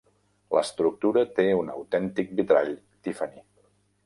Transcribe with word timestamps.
L'estructura 0.57 1.23
té 1.39 1.45
un 1.59 1.69
autèntic 1.75 2.35
vitrall 2.41 2.73
Tiffany. 3.09 3.39